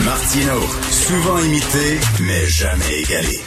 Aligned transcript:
Martino, 0.00 0.60
souvent 0.90 1.38
imité, 1.38 2.00
mais 2.20 2.44
jamais 2.46 3.02
égalé. 3.02 3.40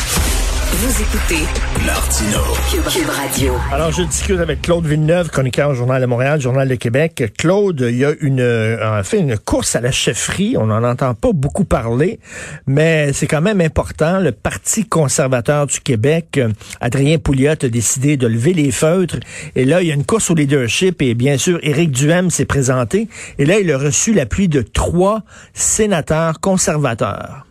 Vous 0.70 1.02
écoutez 1.02 1.46
Martino. 1.86 2.40
Cube 2.70 3.10
Radio. 3.10 3.54
Alors, 3.72 3.90
je 3.94 4.04
discute 4.04 4.38
avec 4.38 4.62
Claude 4.62 4.86
Villeneuve, 4.86 5.30
chroniqueur 5.30 5.70
au 5.70 5.74
Journal 5.74 6.02
de 6.02 6.06
Montréal, 6.06 6.42
Journal 6.42 6.68
de 6.68 6.76
Québec. 6.76 7.32
Claude, 7.38 7.86
il 7.90 7.96
y 7.96 8.04
a 8.04 8.12
une, 8.20 8.42
euh, 8.42 9.02
fait, 9.04 9.20
une 9.20 9.38
course 9.38 9.78
à 9.78 9.82
la 9.82 9.92
chefferie. 9.92 10.58
On 10.58 10.66
n'en 10.66 10.84
entend 10.84 11.14
pas 11.14 11.32
beaucoup 11.32 11.64
parler, 11.64 12.20
mais 12.68 13.14
c'est 13.14 13.28
quand 13.28 13.40
même 13.40 13.62
important. 13.62 14.20
Le 14.20 14.34
Parti 14.34 14.86
conservateur 14.86 15.68
du 15.68 15.80
Québec, 15.80 16.38
euh, 16.38 16.50
Adrien 16.82 17.18
Pouliot 17.18 17.52
a 17.52 17.70
décidé 17.70 18.18
de 18.18 18.28
lever 18.28 18.54
les 18.54 18.72
feutres. 18.72 19.18
Et 19.56 19.64
là, 19.64 19.82
il 19.82 19.88
y 19.88 19.92
a 19.92 19.96
une 19.96 20.06
course 20.06 20.30
au 20.30 20.36
leadership 20.36 21.02
et 21.02 21.14
bien 21.14 21.38
sûr, 21.38 21.60
Éric 21.64 21.92
Duhem 21.92 22.30
s'est 22.30 22.46
présenté. 22.46 23.08
Et 23.40 23.46
là, 23.46 23.58
il 23.60 23.72
a 23.72 23.78
reçu 23.78 24.14
l'appui 24.14 24.50
de 24.50 24.62
trois 24.64 25.24
sénateurs 25.54 26.42
conservateurs. 26.42 27.47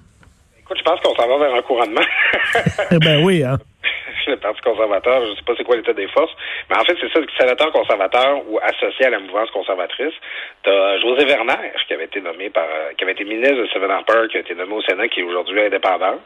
Pense 0.87 1.01
qu'on 1.01 1.17
s'en 1.17 1.27
va 1.27 1.37
vers 1.39 1.55
un 1.57 1.63
couronnement. 1.63 2.07
ben 2.93 3.25
oui, 3.25 3.43
hein. 3.43 3.59
le 4.27 4.37
Parti 4.37 4.61
conservateur, 4.61 5.25
je 5.25 5.31
ne 5.31 5.35
sais 5.37 5.43
pas 5.43 5.53
c'est 5.57 5.65
quoi 5.65 5.77
l'état 5.77 5.93
des 5.93 6.09
forces, 6.09 6.33
mais 6.69 6.77
en 6.77 6.85
fait, 6.85 6.97
c'est 7.01 7.13
ça, 7.13 7.21
le 7.21 7.27
sénateur 7.39 7.73
conservateur 7.73 8.43
ou 8.49 8.59
associé 8.63 9.07
à 9.07 9.11
la 9.11 9.19
mouvance 9.19 9.51
conservatrice. 9.51 10.15
T'as 10.63 10.99
José 10.99 11.25
Werner, 11.25 11.73
qui 11.87 11.95
avait 11.95 12.05
été 12.05 12.21
nommé 12.21 12.51
par, 12.51 12.67
qui 12.97 13.05
avait 13.05 13.13
été 13.13 13.25
ministre 13.25 13.57
de 13.57 13.67
Seven 13.67 13.91
Park, 14.07 14.29
qui 14.29 14.37
a 14.37 14.41
été 14.41 14.55
nommé 14.55 14.75
au 14.75 14.83
Sénat, 14.83 15.09
qui 15.09 15.21
est 15.21 15.25
aujourd'hui 15.25 15.61
indépendant. 15.61 16.19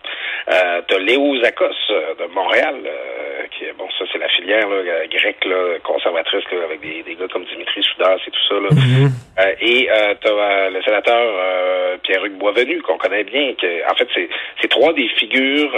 Euh, 0.48 0.82
t'as 0.86 0.98
Léo 0.98 1.40
Zakos 1.42 1.64
euh, 1.90 2.14
de 2.20 2.32
Montréal, 2.34 2.76
euh, 2.84 3.29
qui 3.50 3.64
bon, 3.78 3.88
ça, 3.98 4.04
c'est 4.12 4.18
la 4.18 4.28
filière 4.28 4.68
là, 4.68 5.06
grecque 5.06 5.44
là, 5.44 5.78
conservatrice, 5.82 6.44
là, 6.52 6.64
avec 6.64 6.80
des, 6.80 7.02
des, 7.02 7.14
gars 7.14 7.28
comme 7.28 7.44
Dimitri 7.44 7.82
Soudas 7.82 8.18
et 8.26 8.30
tout 8.30 8.46
ça. 8.48 8.54
Là. 8.54 8.68
Mm-hmm. 8.70 9.08
Euh, 9.38 9.54
et 9.60 9.88
euh, 9.90 10.14
t'as 10.22 10.70
le 10.70 10.82
sénateur 10.82 12.00
Pierre-Hugues 12.02 12.38
Boisvenu, 12.38 12.82
qu'on 12.82 12.98
connaît 12.98 13.24
bien, 13.24 13.54
que, 13.54 13.90
en 13.90 13.94
fait, 13.94 14.08
c'est 14.60 14.68
trois 14.68 14.92
des 14.92 15.08
figures 15.08 15.72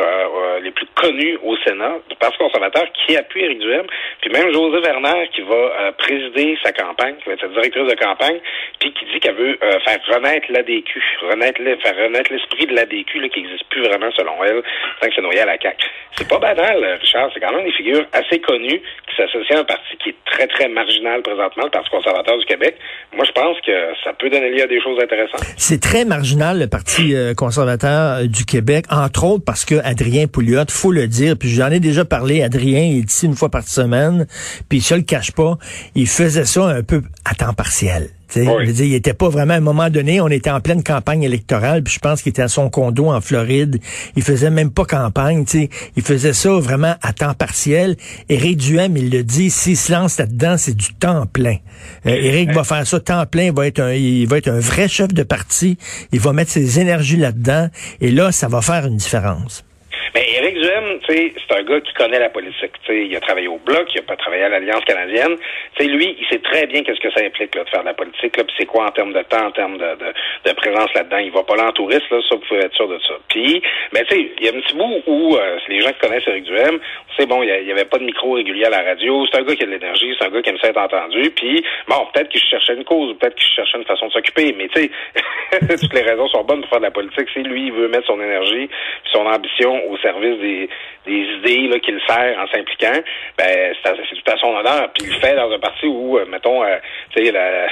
les 0.62 0.70
plus 0.70 0.86
connues 0.94 1.38
au 1.42 1.56
Sénat 1.58 1.96
du 2.08 2.16
Parti 2.16 2.38
conservateur 2.38 2.84
qui 2.92 3.16
appuie 3.16 3.44
Éric 3.44 3.58
Duhem, 3.58 3.86
puis 4.20 4.30
même 4.30 4.52
José 4.52 4.78
Werner 4.80 5.28
qui 5.34 5.42
va 5.42 5.54
euh, 5.54 5.92
présider 5.92 6.58
sa 6.62 6.72
campagne, 6.72 7.16
qui 7.16 7.26
va 7.26 7.32
être 7.34 7.40
sa 7.40 7.48
directrice 7.48 7.88
de 7.88 7.94
campagne, 7.94 8.40
puis 8.78 8.92
qui 8.92 9.04
dit 9.06 9.20
qu'elle 9.20 9.34
veut 9.34 9.58
euh, 9.62 9.78
faire 9.80 9.98
renaître 10.14 10.46
l'ADQ, 10.50 11.02
renaître, 11.30 11.60
faire 11.62 11.96
renaître 11.96 12.32
l'esprit 12.32 12.66
de 12.66 12.74
l'ADQ 12.74 13.20
là, 13.20 13.28
qui 13.28 13.42
n'existe 13.42 13.64
plus 13.68 13.82
vraiment 13.82 14.10
selon 14.12 14.42
elle, 14.44 14.62
tant 15.00 15.08
que 15.08 15.14
c'est 15.14 15.22
noyé 15.22 15.40
à 15.40 15.46
la 15.46 15.58
CAQ. 15.58 15.84
C'est 16.16 16.28
pas 16.28 16.38
banal, 16.38 16.98
Richard, 17.00 17.30
c'est 17.32 17.40
quand 17.40 17.52
même 17.52 17.61
des 17.62 17.72
figures 17.72 18.04
assez 18.12 18.40
connues 18.40 18.80
qui 19.08 19.16
s'associent 19.16 19.56
à 19.56 19.60
un 19.60 19.64
parti 19.64 19.96
qui 20.02 20.10
est 20.10 20.16
très, 20.24 20.46
très 20.46 20.68
marginal 20.68 21.22
présentement, 21.22 21.64
le 21.64 21.70
Parti 21.70 21.90
conservateur 21.90 22.38
du 22.38 22.46
Québec. 22.46 22.76
Moi, 23.14 23.24
je 23.24 23.32
pense 23.32 23.56
que 23.60 23.72
ça 24.04 24.12
peut 24.12 24.30
donner 24.30 24.50
lieu 24.50 24.62
à 24.62 24.66
des 24.66 24.80
choses 24.80 24.98
intéressantes. 25.02 25.44
C'est 25.56 25.80
très 25.80 26.04
marginal, 26.04 26.58
le 26.58 26.68
Parti 26.68 27.14
euh, 27.14 27.34
conservateur 27.34 28.26
du 28.26 28.44
Québec, 28.44 28.86
entre 28.90 29.24
autres 29.24 29.44
parce 29.44 29.64
que 29.64 29.76
Adrien 29.84 30.26
Pouliot, 30.26 30.64
faut 30.70 30.92
le 30.92 31.06
dire, 31.06 31.36
puis 31.38 31.48
j'en 31.48 31.70
ai 31.70 31.80
déjà 31.80 32.04
parlé, 32.04 32.42
Adrien, 32.42 32.80
il 32.80 33.00
est 33.00 33.10
ici 33.10 33.26
une 33.26 33.36
fois 33.36 33.50
par 33.50 33.62
semaine, 33.62 34.26
puis 34.68 34.80
se 34.80 34.94
le 34.94 35.02
cache 35.02 35.32
pas, 35.32 35.56
il 35.94 36.06
faisait 36.06 36.44
ça 36.44 36.64
un 36.64 36.82
peu 36.82 37.02
à 37.24 37.34
temps 37.34 37.54
partiel. 37.54 38.08
Oui. 38.40 38.66
Je 38.66 38.70
dire, 38.72 38.86
il 38.86 38.94
était 38.94 39.14
pas 39.14 39.28
vraiment 39.28 39.54
à 39.54 39.58
un 39.58 39.60
moment 39.60 39.90
donné, 39.90 40.20
on 40.20 40.28
était 40.28 40.50
en 40.50 40.60
pleine 40.60 40.82
campagne 40.82 41.22
électorale, 41.22 41.82
puis 41.82 41.94
je 41.94 41.98
pense 41.98 42.22
qu'il 42.22 42.30
était 42.30 42.42
à 42.42 42.48
son 42.48 42.70
condo 42.70 43.06
en 43.06 43.20
Floride. 43.20 43.78
Il 44.16 44.22
faisait 44.22 44.50
même 44.50 44.70
pas 44.70 44.84
campagne, 44.84 45.44
sais. 45.46 45.68
il 45.96 46.02
faisait 46.02 46.32
ça 46.32 46.50
vraiment 46.50 46.94
à 47.02 47.12
temps 47.12 47.34
partiel. 47.34 47.96
Éric 48.28 48.58
Duhem, 48.58 48.96
il 48.96 49.10
le 49.10 49.22
dit, 49.22 49.50
s'il 49.50 49.76
se 49.76 49.92
lance 49.92 50.18
là-dedans, 50.18 50.56
c'est 50.56 50.76
du 50.76 50.94
temps 50.94 51.26
plein. 51.26 51.56
Euh, 52.06 52.10
Éric 52.10 52.52
va 52.52 52.64
faire 52.64 52.86
ça 52.86 53.00
temps 53.00 53.26
plein, 53.26 53.44
il 53.44 53.52
va 53.52 53.66
être 53.66 53.80
un, 53.80 53.92
il 53.92 54.26
va 54.26 54.38
être 54.38 54.48
un 54.48 54.60
vrai 54.60 54.88
chef 54.88 55.12
de 55.12 55.22
parti, 55.22 55.78
il 56.12 56.20
va 56.20 56.32
mettre 56.32 56.50
ses 56.50 56.80
énergies 56.80 57.16
là-dedans, 57.16 57.68
et 58.00 58.10
là, 58.10 58.32
ça 58.32 58.48
va 58.48 58.62
faire 58.62 58.86
une 58.86 58.96
différence. 58.96 59.64
Mais 60.14 60.21
Éric 60.34 60.54
Duhem, 60.54 60.98
c'est 61.06 61.56
un 61.56 61.62
gars 61.62 61.80
qui 61.80 61.92
connaît 61.94 62.18
la 62.18 62.30
politique. 62.30 62.72
Il 62.88 63.14
a 63.14 63.20
travaillé 63.20 63.48
au 63.48 63.58
Bloc, 63.58 63.88
il 63.94 64.00
a 64.00 64.02
pas 64.02 64.16
travaillé 64.16 64.44
à 64.44 64.48
l'Alliance 64.48 64.84
canadienne. 64.84 65.36
Lui, 65.80 66.16
il 66.18 66.26
sait 66.30 66.38
très 66.38 66.66
bien 66.66 66.82
qu'est-ce 66.82 67.00
que 67.00 67.10
ça 67.10 67.24
implique 67.24 67.54
là, 67.54 67.64
de 67.64 67.68
faire 67.68 67.80
de 67.80 67.86
la 67.86 67.94
politique, 67.94 68.32
puis 68.32 68.54
c'est 68.56 68.66
quoi 68.66 68.86
en 68.86 68.90
termes 68.90 69.12
de 69.12 69.22
temps, 69.22 69.46
en 69.46 69.50
termes 69.50 69.78
de, 69.78 70.52
présence 70.52 70.94
là-dedans. 70.94 71.18
Il 71.18 71.32
va 71.32 71.42
pas 71.42 71.56
là 71.56 71.68
en 71.68 71.72
touriste, 71.72 72.08
là, 72.10 72.18
ça, 72.28 72.36
vous 72.36 72.42
pouvez 72.42 72.60
être 72.60 72.74
sûr 72.74 72.88
de 72.88 72.98
ça. 73.00 73.14
Puis, 73.28 73.60
ben, 73.92 74.04
tu 74.08 74.14
sais, 74.14 74.30
il 74.38 74.44
y 74.44 74.48
a 74.48 74.52
un 74.52 74.60
petit 74.60 74.74
bout 74.74 75.02
où 75.06 75.36
euh, 75.36 75.58
les 75.68 75.80
gens 75.80 75.92
qui 75.92 75.98
connaissent 75.98 76.26
Éric 76.26 76.44
Duhem, 76.44 76.78
c'est 77.16 77.26
bon, 77.26 77.42
il 77.42 77.48
y 77.48 77.72
avait 77.72 77.84
pas 77.84 77.98
de 77.98 78.04
micro 78.04 78.32
régulier 78.32 78.64
à 78.66 78.70
la 78.70 78.82
radio. 78.82 79.26
C'est 79.26 79.38
un 79.38 79.42
gars 79.42 79.56
qui 79.56 79.64
a 79.64 79.66
de 79.66 79.72
l'énergie, 79.72 80.14
c'est 80.18 80.26
un 80.26 80.30
gars 80.30 80.40
qui 80.40 80.50
aime 80.50 80.58
s'être 80.58 80.78
entendu. 80.78 81.30
Puis, 81.30 81.64
bon, 81.88 82.06
peut-être 82.12 82.28
qu'il 82.28 82.40
cherchait 82.40 82.74
une 82.74 82.84
cause, 82.84 83.16
peut-être 83.18 83.34
qu'il 83.34 83.52
cherchait 83.52 83.78
une 83.78 83.84
façon 83.84 84.06
de 84.06 84.12
s'occuper, 84.12 84.54
mais 84.56 84.68
tu 84.68 84.82
sais, 84.82 84.90
toutes 85.80 85.94
les 85.94 86.02
raisons 86.02 86.28
sont 86.28 86.44
bonnes 86.44 86.60
pour 86.60 86.70
faire 86.70 86.80
de 86.80 86.84
la 86.84 86.90
politique. 86.90 87.28
Lui, 87.34 87.66
il 87.66 87.72
veut 87.72 87.88
mettre 87.88 88.06
son 88.06 88.20
énergie, 88.20 88.68
son 89.12 89.26
ambition 89.26 89.90
au 89.90 89.96
service 89.98 90.21
des, 90.22 90.68
des 91.06 91.26
idées 91.38 91.68
là, 91.68 91.78
qu'il 91.80 92.00
sert 92.06 92.38
en 92.38 92.46
s'impliquant, 92.48 93.00
ben 93.38 93.74
c'est 93.84 93.92
tout 93.92 94.30
à 94.30 94.36
son 94.38 94.48
honneur. 94.48 94.90
Puis 94.94 95.08
il 95.08 95.14
le 95.14 95.20
fait 95.20 95.36
dans 95.36 95.50
un 95.50 95.58
parti 95.58 95.86
où, 95.86 96.18
euh, 96.18 96.26
mettons, 96.26 96.62
euh, 96.62 96.76
tu 97.14 97.24
sais, 97.24 97.32
la, 97.32 97.66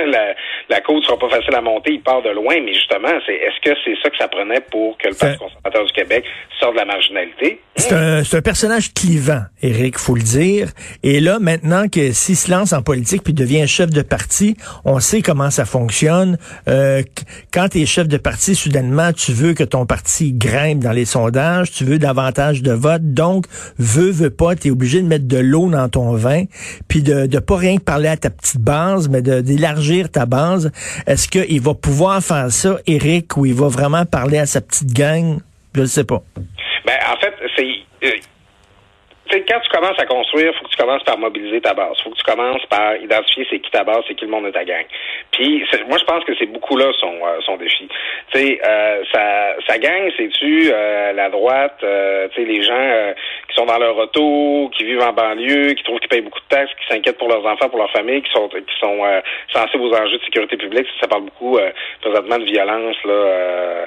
la, 0.06 0.34
la 0.68 0.80
côte 0.80 1.04
sera 1.04 1.18
pas 1.18 1.28
facile 1.28 1.54
à 1.54 1.60
monter, 1.60 1.92
il 1.92 2.02
part 2.02 2.22
de 2.22 2.30
loin, 2.30 2.56
mais 2.64 2.74
justement, 2.74 3.12
c'est 3.26 3.34
est-ce 3.34 3.60
que 3.70 3.76
c'est 3.84 3.96
ça 4.02 4.10
que 4.10 4.16
ça 4.16 4.28
prenait 4.28 4.60
pour 4.70 4.96
que 4.98 5.08
le 5.08 5.14
Parti 5.14 5.38
conservateur 5.38 5.84
du 5.84 5.92
Québec 5.92 6.24
sorte 6.58 6.74
de 6.74 6.78
la 6.78 6.84
marginalité? 6.84 7.60
C'est 7.76 7.94
un, 7.94 8.20
un, 8.20 8.42
personnage 8.42 8.92
clivant, 8.94 9.42
Éric, 9.62 9.98
faut 9.98 10.14
le 10.14 10.22
dire. 10.22 10.68
Et 11.02 11.20
là, 11.20 11.38
maintenant 11.40 11.88
que 11.88 12.12
s'il 12.12 12.36
se 12.36 12.50
lance 12.50 12.72
en 12.72 12.82
politique 12.82 13.22
puis 13.22 13.32
devient 13.32 13.66
chef 13.66 13.90
de 13.90 14.02
parti, 14.02 14.56
on 14.84 15.00
sait 15.00 15.22
comment 15.22 15.50
ça 15.50 15.64
fonctionne. 15.64 16.38
Euh, 16.68 17.02
quand 17.52 17.68
tu 17.68 17.82
es 17.82 17.86
chef 17.86 18.08
de 18.08 18.18
parti, 18.18 18.54
soudainement, 18.54 19.12
tu 19.12 19.32
veux 19.32 19.54
que 19.54 19.64
ton 19.64 19.86
parti 19.86 20.32
grimpe 20.32 20.80
dans 20.80 20.92
les 20.92 21.04
sondages, 21.04 21.70
tu 21.72 21.84
veux 21.84 21.91
davantage 21.98 22.62
de 22.62 22.72
votes, 22.72 23.14
donc 23.14 23.46
veux, 23.78 24.10
veux 24.10 24.30
pas, 24.30 24.54
tu 24.54 24.68
es 24.68 24.70
obligé 24.70 25.00
de 25.02 25.06
mettre 25.06 25.26
de 25.26 25.38
l'eau 25.38 25.68
dans 25.70 25.88
ton 25.88 26.14
vin, 26.14 26.44
puis 26.88 27.02
de, 27.02 27.26
de 27.26 27.38
pas 27.38 27.56
rien 27.56 27.78
parler 27.78 28.08
à 28.08 28.16
ta 28.16 28.30
petite 28.30 28.60
base, 28.60 29.08
mais 29.08 29.22
d'élargir 29.22 30.10
ta 30.10 30.26
base. 30.26 30.70
Est-ce 31.06 31.28
qu'il 31.28 31.60
va 31.60 31.74
pouvoir 31.74 32.22
faire 32.22 32.50
ça, 32.50 32.78
Éric, 32.86 33.36
ou 33.36 33.46
il 33.46 33.54
va 33.54 33.68
vraiment 33.68 34.04
parler 34.04 34.38
à 34.38 34.46
sa 34.46 34.60
petite 34.60 34.92
gang? 34.92 35.38
Je 35.74 35.80
ne 35.80 35.86
sais 35.86 36.04
pas. 36.04 36.22
Ben, 36.86 36.98
en 37.10 37.18
fait, 37.20 37.34
c'est. 37.56 38.20
Euh, 39.34 39.40
quand 39.48 39.60
tu 39.60 39.68
commences 39.70 39.98
à 39.98 40.06
construire, 40.06 40.54
faut 40.56 40.64
que 40.64 40.70
tu 40.70 40.76
commences 40.76 41.02
par 41.04 41.18
mobiliser 41.18 41.60
ta 41.60 41.74
base. 41.74 42.00
Faut 42.02 42.10
que 42.10 42.16
tu 42.16 42.24
commences 42.24 42.64
par 42.66 42.96
identifier 42.96 43.46
c'est 43.50 43.58
qui 43.60 43.70
ta 43.70 43.84
base, 43.84 44.02
c'est 44.08 44.14
qui 44.14 44.24
le 44.24 44.30
monde 44.30 44.46
de 44.46 44.50
ta 44.50 44.64
gang. 44.64 44.84
Puis 45.32 45.64
moi, 45.88 45.98
je 45.98 46.04
pense 46.04 46.24
que 46.24 46.32
c'est 46.38 46.46
beaucoup 46.46 46.76
là 46.76 46.90
son, 47.00 47.14
euh, 47.14 47.40
son 47.44 47.56
défi. 47.56 47.88
Tu 48.32 48.38
sais, 48.38 48.60
euh, 48.66 49.02
sa, 49.12 49.56
sa 49.66 49.78
gang, 49.78 50.10
c'est-tu 50.16 50.70
euh, 50.72 51.12
la 51.12 51.30
droite, 51.30 51.78
euh, 51.82 52.28
tu 52.34 52.42
sais, 52.42 52.48
les 52.48 52.62
gens 52.62 52.72
euh, 52.74 53.12
qui 53.48 53.56
sont 53.56 53.66
dans 53.66 53.78
leur 53.78 53.96
auto, 53.96 54.70
qui 54.76 54.84
vivent 54.84 55.02
en 55.02 55.12
banlieue, 55.12 55.72
qui 55.74 55.82
trouvent 55.82 56.00
qu'ils 56.00 56.08
payent 56.08 56.20
beaucoup 56.20 56.40
de 56.40 56.56
taxes, 56.56 56.72
qui 56.80 56.94
s'inquiètent 56.94 57.18
pour 57.18 57.28
leurs 57.28 57.44
enfants, 57.44 57.68
pour 57.68 57.78
leur 57.78 57.90
famille, 57.92 58.22
qui 58.22 58.30
sont 58.32 58.48
qui 58.48 58.78
sont 58.80 59.00
sensibles 59.52 59.84
aux 59.84 59.94
enjeux 59.94 60.18
de 60.18 60.24
sécurité 60.24 60.56
publique. 60.56 60.86
Ça, 61.00 61.08
parle 61.08 61.24
beaucoup 61.24 61.58
présentement 62.00 62.38
de 62.38 62.44
violence, 62.44 62.96
là, 63.04 63.86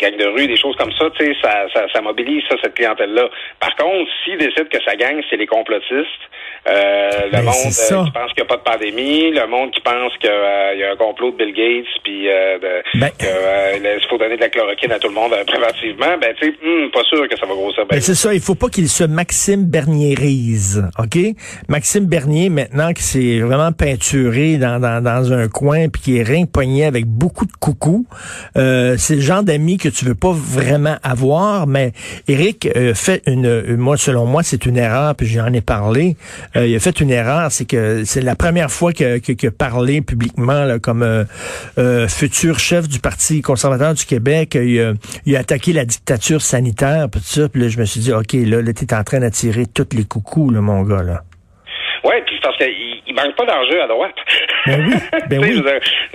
gang 0.00 0.16
de 0.16 0.26
rue, 0.26 0.46
des 0.46 0.56
choses 0.56 0.76
comme 0.76 0.92
ça. 0.92 1.06
Tu 1.18 1.26
sais, 1.26 1.32
ça, 1.42 1.66
ça, 1.74 1.86
ça 1.92 2.00
mobilise 2.00 2.42
ça 2.48 2.54
cette 2.62 2.74
clientèle-là. 2.74 3.28
Par 3.60 3.74
contre, 3.76 4.08
s'il 4.24 4.38
décide 4.38 4.68
que 4.68 4.78
sa 4.84 4.94
gang, 4.96 5.20
c'est 5.28 5.36
les 5.36 5.46
complotistes, 5.46 6.22
euh, 6.68 7.10
le 7.26 7.30
Ben, 7.32 7.42
monde 7.42 7.66
euh, 7.66 7.70
ça. 7.70 8.02
qui 8.04 8.10
pense 8.12 8.32
qu'il 8.32 8.42
n'y 8.44 8.48
a 8.48 8.56
pas 8.56 8.56
de 8.56 8.62
pandémie, 8.62 9.30
le 9.32 9.46
monde 9.48 9.70
qui 9.72 9.80
pense 9.80 10.12
qu'il 10.18 10.30
y 10.30 10.84
a 10.84 10.92
un 10.92 10.96
complot 10.96 11.32
de 11.32 11.36
Bill 11.36 11.52
Gates, 11.54 12.02
puis 12.04 12.28
euh, 12.28 12.58
Ben- 12.94 13.10
que, 13.18 13.24
euh, 13.26 13.96
il 14.00 14.08
faut 14.08 14.18
donner 14.18 14.36
de 14.36 14.40
la 14.40 14.48
chloroquine 14.50 14.92
à 14.92 14.98
tout 14.98 15.08
le 15.08 15.14
monde 15.14 15.32
euh, 15.32 15.44
préventivement, 15.46 16.16
ben 16.20 16.34
tu 16.40 16.46
sais, 16.46 16.54
hum, 16.64 16.90
pas 16.92 17.02
sûr 17.04 17.28
que 17.28 17.36
ça 17.36 17.46
va 17.46 17.54
grossir. 17.54 17.84
Ben, 17.86 18.00
c'est 18.00 18.14
ça, 18.14 18.32
il 18.34 18.40
faut 18.40 18.54
pas 18.54 18.68
qu'il 18.68 18.88
se 18.88 19.04
Maxime 19.04 19.64
Bernierise, 19.64 20.84
OK? 20.98 21.18
Maxime 21.68 22.06
Bernier, 22.06 22.50
maintenant, 22.50 22.92
qui 22.92 23.02
s'est 23.02 23.40
vraiment 23.40 23.72
peinturé 23.72 24.58
dans, 24.58 24.80
dans, 24.80 25.02
dans 25.02 25.32
un 25.32 25.48
coin 25.48 25.88
puis 25.88 26.02
qui 26.02 26.18
est 26.18 26.22
rien 26.22 26.44
pogné 26.46 26.84
avec 26.84 27.06
beaucoup 27.06 27.46
de 27.46 27.52
coucou, 27.60 28.06
euh, 28.56 28.96
c'est 28.98 29.14
le 29.14 29.20
genre 29.20 29.42
d'amis 29.42 29.78
que 29.78 29.88
tu 29.88 30.04
veux 30.04 30.14
pas 30.14 30.32
vraiment 30.32 30.96
avoir, 31.02 31.66
mais 31.66 31.92
Eric 32.28 32.68
euh, 32.76 32.92
fait 32.94 33.22
une, 33.26 33.46
euh, 33.46 33.76
moi, 33.76 33.96
selon 33.96 34.26
moi, 34.26 34.42
c'est 34.42 34.66
une 34.66 34.76
erreur, 34.76 35.14
puis 35.14 35.26
j'en 35.26 35.52
ai 35.52 35.60
parlé, 35.60 36.16
euh, 36.56 36.66
il 36.66 36.74
a 36.76 36.80
fait 36.80 37.00
une 37.00 37.10
erreur, 37.10 37.50
c'est 37.50 37.64
que 37.64 38.04
c'est 38.04 38.20
la 38.20 38.36
première 38.36 38.70
fois 38.70 38.92
que, 38.92 39.18
que, 39.18 39.32
que 39.32 39.46
parlé 39.48 40.00
publiquement 40.02 40.78
comme 40.82 41.26
futur 42.08 42.58
chef 42.58 42.88
du 42.88 42.98
Parti 42.98 43.40
conservateur 43.40 43.94
du 43.94 44.04
Québec, 44.04 44.56
il, 44.60 44.80
a- 45.34 45.38
attaqué 45.38 45.72
la 45.72 45.84
dictature 45.84 46.42
sanitaire, 46.42 47.08
puis 47.10 47.20
tout 47.20 47.26
ça, 47.26 47.48
puis 47.48 47.62
là, 47.62 47.68
je 47.68 47.78
me 47.78 47.84
suis 47.84 48.00
dit, 48.00 48.12
OK, 48.12 48.32
là, 48.32 48.60
là 48.60 48.72
t'es 48.72 48.92
en 48.94 49.04
train 49.04 49.20
d'attirer 49.20 49.66
tous 49.66 49.86
les 49.96 50.04
coucous, 50.04 50.50
là, 50.50 50.60
mon 50.60 50.82
gars, 50.82 51.02
là. 51.02 51.22
Ouais, 52.04 52.22
puis 52.26 52.36
parce 52.42 52.56
il 52.60 52.87
manque 53.18 53.36
pas 53.36 53.44
d'enjeux 53.44 53.82
à 53.82 53.86
droite. 53.86 54.16
Ben 54.66 54.80
oui, 54.86 54.94
ben 55.30 55.40
oui. 55.40 55.62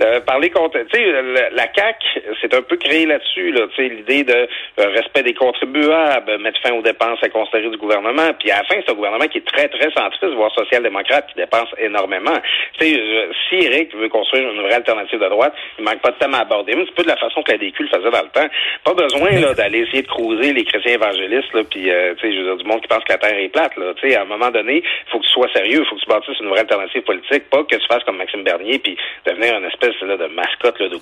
Euh, 0.00 0.20
parler 0.20 0.50
contre, 0.50 0.78
tu 0.92 0.98
sais, 0.98 1.22
la, 1.52 1.66
CAC, 1.68 1.96
c'est 2.40 2.54
un 2.54 2.62
peu 2.62 2.76
créé 2.76 3.06
là-dessus, 3.06 3.52
là, 3.52 3.66
tu 3.74 3.76
sais, 3.76 3.94
l'idée 3.94 4.24
de 4.24 4.32
euh, 4.34 4.88
respect 4.94 5.22
des 5.22 5.34
contribuables, 5.34 6.38
mettre 6.38 6.60
fin 6.60 6.72
aux 6.72 6.82
dépenses 6.82 7.18
à 7.22 7.28
du 7.28 7.76
gouvernement, 7.76 8.32
puis 8.38 8.50
à 8.50 8.58
la 8.58 8.64
fin, 8.64 8.74
c'est 8.84 8.90
un 8.90 8.94
gouvernement 8.94 9.26
qui 9.26 9.38
est 9.38 9.46
très 9.46 9.68
très 9.68 9.90
centriste, 9.92 10.34
voire 10.34 10.52
social-démocrate, 10.54 11.26
qui 11.28 11.36
dépense 11.36 11.68
énormément. 11.78 12.36
Tu 12.78 12.86
sais, 12.86 13.00
si 13.48 13.66
Eric 13.66 13.94
veut 13.94 14.08
construire 14.08 14.50
une 14.50 14.62
vraie 14.62 14.74
alternative 14.74 15.18
de 15.18 15.28
droite, 15.28 15.54
il 15.78 15.84
manque 15.84 16.00
pas 16.00 16.10
de 16.10 16.16
thème 16.16 16.34
à 16.34 16.40
aborder. 16.40 16.74
Mais 16.74 16.84
c'est 16.86 16.94
peu 16.94 17.02
de 17.02 17.08
la 17.08 17.16
façon 17.16 17.42
que 17.42 17.52
la 17.52 17.58
DQ 17.58 17.82
le 17.82 17.88
faisait 17.88 18.10
dans 18.10 18.22
le 18.22 18.28
temps. 18.28 18.48
Pas 18.84 18.94
besoin 18.94 19.30
là 19.40 19.54
d'aller 19.54 19.80
essayer 19.80 20.02
de 20.02 20.08
cruiser 20.08 20.52
les 20.52 20.64
chrétiens 20.64 20.94
évangélistes, 20.94 21.52
là, 21.52 21.62
puis 21.68 21.82
tu 21.82 21.88
sais, 21.88 22.16
je 22.22 22.38
veux 22.38 22.44
dire, 22.44 22.56
du 22.56 22.64
monde 22.64 22.80
qui 22.80 22.88
pense 22.88 23.04
que 23.04 23.12
la 23.12 23.18
terre 23.18 23.38
est 23.38 23.48
plate, 23.48 23.76
là. 23.76 23.94
Tu 23.94 24.08
sais, 24.08 24.16
à 24.16 24.22
un 24.22 24.26
moment 24.26 24.50
donné, 24.50 24.82
il 24.84 25.10
faut 25.10 25.18
que 25.18 25.24
tu 25.24 25.30
sois 25.30 25.48
sérieux, 25.52 25.80
il 25.80 25.86
faut 25.86 25.96
que 25.96 26.00
tu 26.00 26.08
bâtisses 26.08 26.40
une 26.40 26.48
vraie 26.48 26.60
alternative 26.60 26.93
politique, 27.02 27.50
pas 27.50 27.62
que 27.64 27.76
tu 27.76 27.86
fasses 27.88 28.04
comme 28.04 28.18
Maxime 28.18 28.44
Bernier 28.44 28.78
puis 28.78 28.96
devenir 29.26 29.56
une 29.58 29.64
espèce 29.64 29.94
là, 30.02 30.16
de 30.16 30.34
mascotte 30.34 30.78
là, 30.80 30.88
de. 30.88 30.98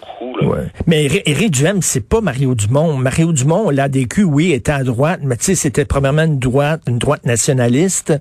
Mais 0.86 1.04
Éric 1.04 1.50
Duhem, 1.50 1.82
c'est 1.82 2.06
pas 2.06 2.20
Mario 2.20 2.54
Dumont. 2.54 2.96
Mario 2.96 3.32
Dumont, 3.32 3.70
l'ADQ, 3.70 4.24
oui, 4.24 4.52
était 4.52 4.72
à 4.72 4.84
droite, 4.84 5.20
mais 5.22 5.36
tu 5.36 5.44
sais, 5.44 5.54
c'était 5.54 5.84
premièrement 5.84 6.22
une 6.24 6.38
droite, 6.38 6.82
une 6.88 6.98
droite 6.98 7.24
nationaliste. 7.24 8.12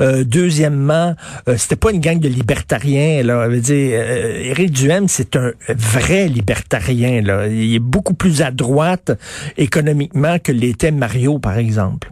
Euh, 0.00 0.24
deuxièmement, 0.24 1.14
euh, 1.48 1.56
c'était 1.56 1.76
pas 1.76 1.90
une 1.90 2.00
gang 2.00 2.18
de 2.18 2.28
libertariens. 2.28 3.22
Là, 3.22 3.48
veut 3.48 3.60
dire, 3.60 4.00
euh, 4.00 4.50
Éric 4.50 4.72
Duhem, 4.72 5.08
c'est 5.08 5.36
un 5.36 5.52
vrai 5.68 6.28
libertarien. 6.28 7.22
Là. 7.22 7.46
Il 7.46 7.74
est 7.74 7.78
beaucoup 7.78 8.14
plus 8.14 8.42
à 8.42 8.50
droite 8.50 9.12
économiquement 9.56 10.38
que 10.38 10.52
l'était 10.52 10.90
Mario, 10.90 11.38
par 11.38 11.58
exemple. 11.58 12.10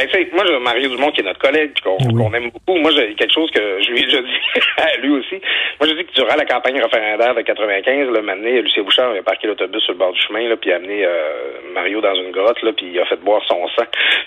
Ben, 0.00 0.08
tu 0.08 0.16
sais, 0.16 0.30
moi, 0.32 0.44
Mario 0.60 0.88
Dumont, 0.88 1.10
qui 1.10 1.20
est 1.20 1.24
notre 1.24 1.40
collègue, 1.40 1.72
qu'on 1.84 2.32
aime 2.32 2.50
beaucoup, 2.50 2.78
moi, 2.78 2.90
j'ai 2.96 3.14
quelque 3.16 3.34
chose 3.34 3.50
que 3.50 3.60
je 3.82 3.90
lui 3.90 4.00
ai 4.00 4.04
déjà 4.06 4.22
dit 4.22 4.60
à 4.78 4.96
lui 4.96 5.10
aussi. 5.10 5.34
Moi, 5.78 5.88
je 5.90 5.94
dis 5.94 6.04
que 6.06 6.14
durant 6.14 6.36
la 6.36 6.46
campagne 6.46 6.80
référendaire 6.80 7.34
de 7.34 7.42
95, 7.42 8.08
là, 8.08 8.22
m'amener, 8.22 8.62
Lucien 8.62 8.82
Bouchard 8.82 9.12
a 9.12 9.22
parqué 9.22 9.46
l'autobus 9.46 9.82
sur 9.82 9.92
le 9.92 9.98
bord 9.98 10.12
du 10.14 10.20
chemin, 10.22 10.48
là, 10.48 10.56
puis 10.56 10.72
a 10.72 10.76
amené 10.76 11.04
euh, 11.04 11.60
Mario 11.74 12.00
dans 12.00 12.14
une 12.14 12.30
grotte, 12.30 12.62
là, 12.62 12.72
puis 12.74 12.86
il 12.94 12.98
a 12.98 13.04
fait 13.04 13.20
boire 13.20 13.42
son 13.46 13.60
sang. 13.76 13.84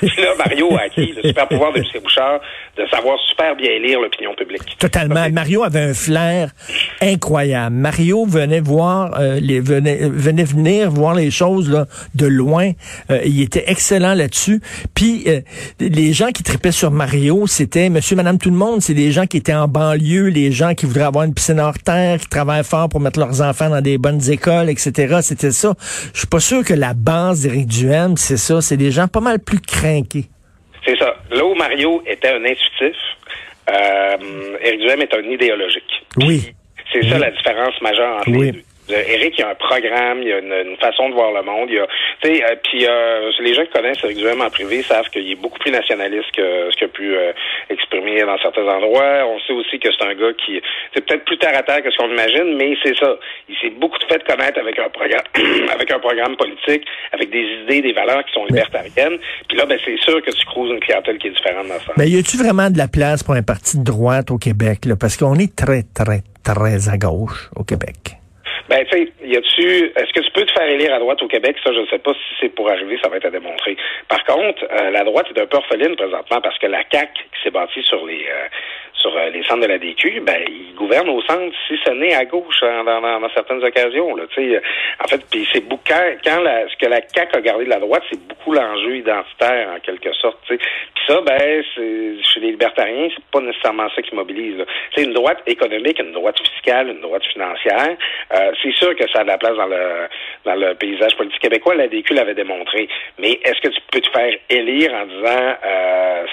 puis 0.00 0.22
là, 0.22 0.34
Mario 0.36 0.74
a 0.76 0.82
acquis 0.82 1.12
le 1.12 1.22
super 1.28 1.46
pouvoir 1.46 1.72
de 1.72 1.78
Lucien 1.78 2.00
Bouchard 2.00 2.40
de 2.76 2.84
savoir 2.86 3.16
super 3.28 3.54
bien 3.54 3.78
lire 3.78 4.00
l'opinion 4.00 4.34
publique. 4.34 4.76
Totalement. 4.80 5.28
Mario 5.30 5.62
avait 5.62 5.90
un 5.90 5.94
flair 5.94 6.48
incroyable. 7.00 7.76
Mario 7.76 8.24
venait 8.24 8.60
voir, 8.60 9.16
euh, 9.20 9.38
les, 9.40 9.60
venait, 9.60 10.08
venait 10.08 10.44
venir 10.44 10.90
voir 10.90 11.14
les 11.14 11.30
choses 11.30 11.70
là, 11.70 11.86
de 12.16 12.26
loin. 12.26 12.72
Euh, 13.10 13.20
il 13.24 13.42
était 13.42 13.64
excellent 13.68 14.14
là-dessus. 14.14 14.60
Puis 14.94 15.03
euh, 15.26 15.40
les 15.80 16.12
gens 16.12 16.28
qui 16.28 16.42
tripaient 16.42 16.72
sur 16.72 16.90
Mario, 16.90 17.46
c'était 17.46 17.88
monsieur, 17.88 18.16
madame, 18.16 18.38
tout 18.38 18.50
le 18.50 18.56
monde. 18.56 18.80
C'est 18.80 18.94
des 18.94 19.12
gens 19.12 19.26
qui 19.26 19.36
étaient 19.36 19.54
en 19.54 19.68
banlieue, 19.68 20.28
les 20.28 20.52
gens 20.52 20.74
qui 20.74 20.86
voudraient 20.86 21.04
avoir 21.04 21.24
une 21.24 21.34
piscine 21.34 21.60
hors 21.60 21.78
terre, 21.78 22.18
qui 22.18 22.28
travaillent 22.28 22.64
fort 22.64 22.88
pour 22.88 23.00
mettre 23.00 23.18
leurs 23.18 23.40
enfants 23.40 23.68
dans 23.68 23.80
des 23.80 23.98
bonnes 23.98 24.20
écoles, 24.30 24.70
etc. 24.70 25.18
C'était 25.22 25.52
ça. 25.52 25.74
Je 26.12 26.18
suis 26.20 26.26
pas 26.26 26.40
sûr 26.40 26.64
que 26.64 26.74
la 26.74 26.94
base 26.94 27.42
d'Éric 27.42 27.66
Duhem, 27.66 28.16
c'est 28.16 28.36
ça. 28.36 28.60
C'est 28.60 28.76
des 28.76 28.90
gens 28.90 29.08
pas 29.08 29.20
mal 29.20 29.38
plus 29.38 29.60
craqués. 29.60 30.26
C'est 30.86 30.98
ça. 30.98 31.14
Là 31.30 31.44
où 31.44 31.54
Mario 31.54 32.02
était 32.06 32.28
un 32.28 32.44
intuitif, 32.44 32.96
euh, 33.70 34.56
Éric 34.62 34.80
Duhem 34.80 35.00
est 35.02 35.14
un 35.14 35.30
idéologique. 35.30 36.04
Oui. 36.18 36.54
C'est 36.92 37.08
ça 37.08 37.18
la 37.18 37.30
différence 37.30 37.80
majeure 37.80 38.18
entre 38.18 38.30
les 38.30 38.52
deux. 38.52 38.62
Eric, 38.88 39.34
il 39.38 39.40
y 39.40 39.44
a 39.44 39.50
un 39.50 39.54
programme, 39.54 40.20
il 40.22 40.28
y 40.28 40.32
a 40.32 40.38
une, 40.38 40.76
façon 40.76 41.08
de 41.08 41.14
voir 41.14 41.32
le 41.32 41.42
monde. 41.42 41.68
Il 41.70 41.76
y 41.76 41.78
a, 41.78 41.84
euh, 41.84 42.56
puis 42.62 42.86
euh, 42.86 43.30
les 43.40 43.54
gens 43.54 43.64
qui 43.64 43.70
connaissent 43.70 44.02
Eric 44.04 44.18
Duhem 44.18 44.40
en 44.42 44.50
privé 44.50 44.82
savent 44.82 45.08
qu'il 45.10 45.30
est 45.30 45.36
beaucoup 45.36 45.58
plus 45.58 45.70
nationaliste 45.70 46.30
que 46.32 46.70
ce 46.70 46.76
qu'il 46.76 46.86
a 46.86 46.88
pu 46.88 47.16
euh, 47.16 47.32
exprimer 47.70 48.20
dans 48.22 48.36
certains 48.38 48.66
endroits. 48.66 49.26
On 49.26 49.38
sait 49.40 49.52
aussi 49.52 49.78
que 49.78 49.88
c'est 49.90 50.04
un 50.04 50.14
gars 50.14 50.32
qui 50.44 50.60
c'est 50.92 51.04
peut-être 51.04 51.24
plus 51.24 51.38
terre 51.38 51.56
à 51.56 51.62
terre 51.62 51.82
que 51.82 51.90
ce 51.90 51.96
qu'on 51.96 52.10
imagine, 52.10 52.56
mais 52.56 52.76
c'est 52.82 52.96
ça. 52.96 53.16
Il 53.48 53.56
s'est 53.56 53.70
beaucoup 53.70 53.98
fait 54.08 54.22
connaître 54.24 54.58
avec 54.58 54.78
un 54.78 54.88
programme, 54.90 55.24
avec 55.72 55.90
un 55.90 55.98
programme 55.98 56.36
politique, 56.36 56.84
avec 57.12 57.30
des 57.30 57.46
idées, 57.62 57.80
des 57.80 57.92
valeurs 57.92 58.24
qui 58.24 58.32
sont 58.32 58.44
libertariennes. 58.44 59.18
Puis 59.48 59.56
là, 59.56 59.66
ben 59.66 59.78
c'est 59.84 59.98
sûr 60.00 60.22
que 60.22 60.30
tu 60.30 60.44
crouses 60.46 60.70
une 60.70 60.80
clientèle 60.80 61.18
qui 61.18 61.28
est 61.28 61.30
différente 61.30 61.68
dans 61.68 61.80
ça. 61.80 61.92
Mais 61.96 62.08
y 62.08 62.18
a-tu 62.18 62.36
vraiment 62.36 62.70
de 62.70 62.78
la 62.78 62.88
place 62.88 63.22
pour 63.22 63.34
un 63.34 63.42
parti 63.42 63.78
de 63.78 63.84
droite 63.84 64.30
au 64.30 64.38
Québec 64.38 64.84
là? 64.84 64.94
Parce 65.00 65.16
qu'on 65.16 65.36
est 65.36 65.54
très, 65.56 65.82
très, 65.94 66.22
très 66.44 66.88
à 66.88 66.98
gauche 66.98 67.50
au 67.56 67.64
Québec. 67.64 68.23
Ben, 68.68 68.84
tu 68.86 68.96
sais, 68.96 69.12
y 69.22 69.36
a-tu, 69.36 69.92
est-ce 69.94 70.12
que 70.12 70.20
tu 70.20 70.30
peux 70.30 70.44
te 70.46 70.52
faire 70.52 70.66
élire 70.66 70.94
à 70.94 70.98
droite 70.98 71.22
au 71.22 71.28
Québec? 71.28 71.56
Ça, 71.62 71.72
je 71.72 71.80
ne 71.80 71.86
sais 71.86 71.98
pas 71.98 72.12
si 72.12 72.34
c'est 72.40 72.48
pour 72.48 72.70
arriver, 72.70 72.98
ça 73.02 73.10
va 73.10 73.18
être 73.18 73.26
à 73.26 73.30
démontrer. 73.30 73.76
Par 74.08 74.24
contre, 74.24 74.64
euh, 74.70 74.90
la 74.90 75.04
droite 75.04 75.26
est 75.34 75.40
un 75.40 75.46
peu 75.46 75.58
orpheline 75.58 75.96
présentement 75.96 76.40
parce 76.40 76.58
que 76.58 76.66
la 76.66 76.82
CAQ, 76.90 77.12
qui 77.12 77.42
s'est 77.42 77.50
bâtie 77.50 77.82
sur 77.82 78.06
les, 78.06 78.24
euh, 78.26 78.48
sur 78.94 79.14
euh, 79.14 79.28
les 79.28 79.42
centres 79.42 79.60
de 79.60 79.66
la 79.66 79.76
DQ, 79.76 80.20
ben, 80.20 80.40
ils 80.48 80.74
gouvernent 80.74 81.10
au 81.10 81.20
centre, 81.22 81.54
si 81.68 81.78
ce 81.84 81.90
n'est 81.90 82.14
à 82.14 82.24
gauche 82.24 82.62
hein, 82.62 82.84
dans, 82.84 83.02
dans, 83.02 83.30
certaines 83.34 83.62
occasions. 83.62 84.16
Là, 84.16 84.24
sais, 84.34 84.60
en 85.02 85.08
fait, 85.08 85.20
puis 85.30 85.46
c'est 85.52 85.60
beaucoup 85.60 85.84
quand, 85.86 86.40
la, 86.40 86.66
ce 86.68 86.76
que 86.76 86.86
la 86.86 87.00
CAQ 87.06 87.36
a 87.36 87.40
gardé 87.42 87.64
de 87.66 87.70
la 87.70 87.80
droite, 87.80 88.02
c'est 88.08 88.26
beaucoup 88.26 88.52
l'enjeu 88.52 88.96
identitaire 88.96 89.68
en 89.76 89.80
quelque 89.80 90.12
sorte. 90.14 90.38
Puis 90.48 90.58
ça, 91.06 91.20
ben, 91.20 91.62
chez 91.74 92.40
les 92.40 92.52
libertariens, 92.52 93.08
c'est 93.14 93.24
pas 93.30 93.40
nécessairement 93.40 93.88
ça 93.94 94.00
qui 94.00 94.14
mobilise. 94.14 94.64
C'est 94.94 95.02
une 95.02 95.12
droite 95.12 95.42
économique, 95.46 95.98
une 96.00 96.12
droite 96.12 96.38
fiscale, 96.40 96.88
une 96.88 97.00
droite 97.00 97.24
financière. 97.26 97.96
Euh, 98.34 98.52
c'est 98.62 98.72
sûr 98.72 98.94
que 98.96 99.08
ça 99.10 99.20
a 99.20 99.24
de 99.24 99.28
la 99.28 99.38
place 99.38 99.56
dans 99.56 99.66
le 99.66 100.08
dans 100.44 100.54
le 100.54 100.74
paysage 100.74 101.16
politique 101.16 101.40
québécois. 101.40 101.74
La 101.74 101.88
DQ 101.88 102.14
l'avait 102.14 102.34
démontré. 102.34 102.88
Mais 103.18 103.40
est-ce 103.44 103.60
que 103.60 103.68
tu 103.68 103.80
peux 103.90 104.00
te 104.00 104.10
faire 104.10 104.32
élire 104.50 104.92
en 104.94 105.06
disant 105.06 105.54
euh, 105.64 106.24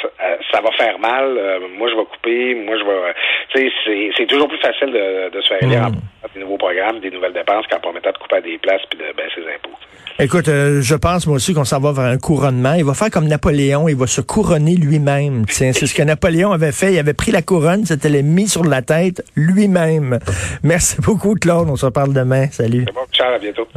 ça, 0.51 0.61
va 0.61 0.71
faire 0.71 0.99
mal, 0.99 1.37
moi 1.77 1.89
je 1.89 1.95
vais 1.95 2.05
couper, 2.05 2.55
moi, 2.55 2.77
je 2.77 2.83
vais. 2.83 3.13
Tu 3.53 3.69
sais, 3.85 4.11
c'est 4.17 4.25
toujours 4.27 4.47
plus 4.47 4.59
facile 4.59 4.91
de, 4.91 5.29
de 5.29 5.41
se 5.41 5.47
faire 5.47 5.63
élire 5.63 5.89
mmh. 5.89 6.33
des 6.33 6.39
nouveaux 6.41 6.57
programmes, 6.57 6.99
des 6.99 7.11
nouvelles 7.11 7.33
dépenses 7.33 7.65
qu'en 7.67 7.79
promettant 7.79 8.11
de 8.11 8.17
couper 8.17 8.41
des 8.41 8.57
places 8.57 8.81
puis 8.89 8.99
de 8.99 9.05
baisser 9.13 9.41
les 9.41 9.55
impôts. 9.55 9.77
Écoute, 10.19 10.49
euh, 10.49 10.81
je 10.81 10.93
pense 10.93 11.25
moi 11.25 11.37
aussi 11.37 11.53
qu'on 11.53 11.63
s'en 11.63 11.79
va 11.79 11.93
vers 11.93 12.05
un 12.05 12.17
couronnement. 12.17 12.73
Il 12.73 12.85
va 12.85 12.93
faire 12.93 13.09
comme 13.09 13.27
Napoléon, 13.27 13.87
il 13.87 13.95
va 13.95 14.05
se 14.05 14.21
couronner 14.21 14.75
lui-même. 14.75 15.45
C'est 15.47 15.73
ce 15.73 15.95
que 15.95 16.03
Napoléon 16.03 16.51
avait 16.51 16.71
fait. 16.71 16.93
Il 16.93 16.99
avait 16.99 17.13
pris 17.13 17.31
la 17.31 17.41
couronne, 17.41 17.85
c'était 17.85 18.09
les 18.09 18.21
mis 18.21 18.47
sur 18.47 18.63
la 18.63 18.81
tête 18.81 19.23
lui-même. 19.35 20.19
Merci 20.63 20.97
beaucoup, 21.01 21.33
Claude. 21.35 21.69
On 21.69 21.75
se 21.75 21.85
reparle 21.85 22.13
demain. 22.13 22.47
Salut. 22.51 22.83
C'est 22.85 22.93
bon, 22.93 23.01
Charles, 23.11 23.35
à 23.35 23.39
bientôt. 23.39 23.67